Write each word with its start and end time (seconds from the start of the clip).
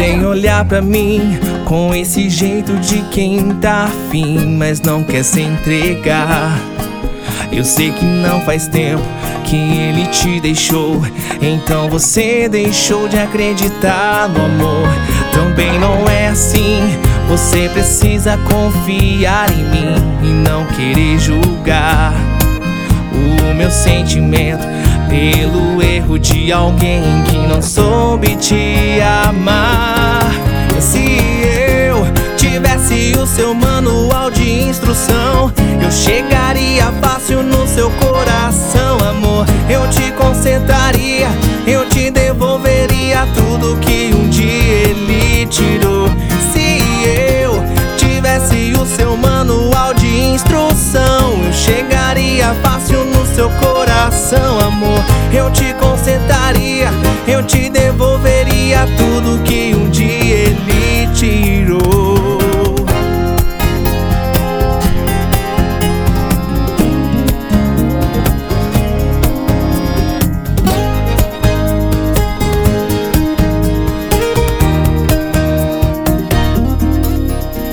Sem 0.00 0.24
olhar 0.24 0.64
pra 0.64 0.80
mim 0.80 1.38
com 1.66 1.94
esse 1.94 2.30
jeito 2.30 2.72
de 2.78 3.02
quem 3.10 3.50
tá 3.56 3.84
afim, 3.84 4.56
mas 4.56 4.80
não 4.80 5.04
quer 5.04 5.22
se 5.22 5.42
entregar. 5.42 6.58
Eu 7.52 7.62
sei 7.66 7.92
que 7.92 8.06
não 8.06 8.40
faz 8.40 8.66
tempo 8.66 9.02
que 9.44 9.56
ele 9.56 10.06
te 10.06 10.40
deixou, 10.40 11.02
então 11.42 11.90
você 11.90 12.48
deixou 12.48 13.08
de 13.08 13.18
acreditar 13.18 14.26
no 14.30 14.42
amor. 14.42 14.88
Também 15.34 15.78
não 15.78 16.08
é 16.08 16.28
assim, 16.28 16.80
você 17.28 17.68
precisa 17.68 18.38
confiar 18.38 19.52
em 19.52 19.64
mim 19.64 19.94
e 20.22 20.32
não 20.32 20.64
querer 20.68 21.18
julgar 21.18 22.14
o 23.12 23.54
meu 23.54 23.70
sentimento 23.70 24.66
pelo 25.10 25.82
erro 25.82 26.16
de 26.18 26.52
alguém 26.52 27.02
que 27.28 27.36
não 27.36 27.60
soube 27.60 28.36
te 28.36 29.00
amar. 29.26 30.30
Se 30.80 31.18
eu 31.88 32.06
tivesse 32.36 33.12
o 33.18 33.26
seu 33.26 33.52
manual 33.52 34.30
de 34.30 34.48
instrução, 34.48 35.52
eu 35.82 35.90
chegaria 35.90 36.86
fácil 37.02 37.42
no 37.42 37.66
seu 37.66 37.90
coração, 37.90 38.98
amor. 38.98 39.46
Eu 39.68 39.88
te 39.90 40.12
concentraria, 40.12 41.28
eu 41.66 41.88
te 41.88 42.10
devolveria 42.10 43.26
tudo 43.34 43.76
que 43.80 44.12
um 44.14 44.28
dia 44.28 44.90
ele 44.90 45.46
tirou. 45.46 46.08
Se 46.52 46.78
eu 47.42 47.62
tivesse 47.96 48.72
o 48.80 48.86
seu 48.86 49.16
manual 49.16 49.92
de 49.94 50.06
instrução, 50.06 51.44
eu 51.44 51.52
chegaria 51.52 52.54
fácil 52.62 53.04
no 53.04 53.26
seu 53.34 53.50
coração, 53.50 54.60
amor. 54.60 54.89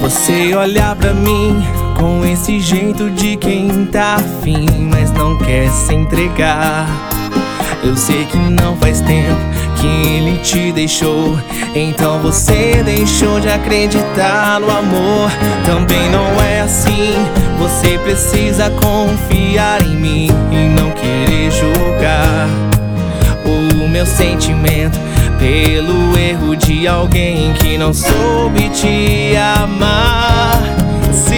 Você 0.09 0.55
olhar 0.55 0.95
pra 0.95 1.13
mim 1.13 1.61
com 1.99 2.23
esse 2.23 2.61
jeito 2.61 3.09
de 3.09 3.35
quem 3.35 3.85
tá 3.87 4.15
afim, 4.15 4.65
mas 4.89 5.11
não 5.11 5.37
quer 5.37 5.69
se 5.69 5.93
entregar. 5.93 6.87
Eu 7.83 7.93
sei 7.97 8.23
que 8.23 8.37
não 8.37 8.77
faz 8.77 9.01
tempo 9.01 9.35
que 9.75 9.85
ele 9.85 10.37
te 10.37 10.71
deixou, 10.71 11.37
então 11.75 12.21
você 12.21 12.81
deixou 12.85 13.41
de 13.41 13.49
acreditar 13.49 14.61
no 14.61 14.71
amor. 14.71 15.29
Também 15.65 16.09
não 16.09 16.41
é 16.41 16.61
assim, 16.61 17.13
você 17.59 17.97
precisa 17.97 18.69
confiar 18.69 19.81
em 19.81 19.97
mim 19.97 20.29
e 20.49 20.69
não 20.69 20.89
querer 20.91 21.51
julgar 21.51 22.47
o 23.43 23.89
meu 23.89 24.05
sentimento 24.05 25.06
pelo 25.37 26.17
erro 26.17 26.55
de 26.55 26.87
alguém 26.87 27.53
que 27.53 27.77
não 27.77 27.93
soube 27.93 28.69
te 28.69 29.35
amar. 29.35 30.61
Se 31.11 31.35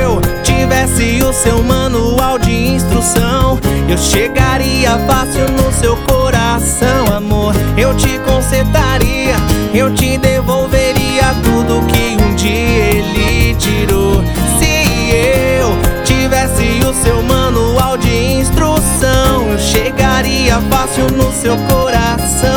eu 0.00 0.20
tivesse 0.42 1.22
o 1.22 1.32
seu 1.32 1.62
manual 1.62 2.38
de 2.38 2.50
instrução, 2.50 3.58
eu 3.88 3.98
chegaria 3.98 4.98
fácil 5.06 5.48
no 5.50 5.72
seu 5.72 5.96
coração, 5.98 7.06
amor. 7.14 7.54
Eu 7.76 7.94
te 7.96 8.18
consertaria, 8.20 9.34
eu 9.74 9.92
te 9.94 10.16
devolveria 10.18 11.34
tudo 11.42 11.84
que 11.86 12.16
um 12.22 12.34
dia 12.34 12.84
ele 12.94 13.54
tirou. 13.56 14.22
Se 14.58 15.12
eu 15.14 15.70
tivesse 16.04 16.80
o 16.86 16.94
seu 16.94 17.22
manual 17.22 17.96
de 17.96 18.14
instrução, 18.40 19.50
eu 19.50 19.58
chegaria 19.58 20.60
fácil 20.70 21.10
no 21.10 21.32
seu 21.32 21.56
coração, 21.68 22.51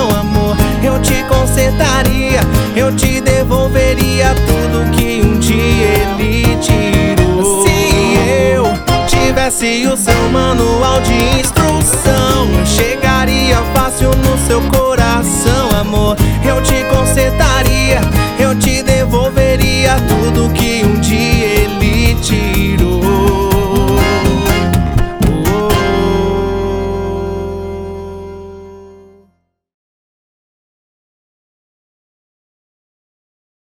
eu 2.75 2.93
te 2.93 3.14